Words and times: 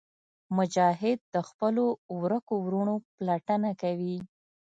مجاهد 0.57 1.19
د 1.33 1.35
خپلو 1.49 1.85
ورکو 2.21 2.53
وروڼو 2.65 2.95
پلټنه 3.17 3.69
کوي. 3.81 4.17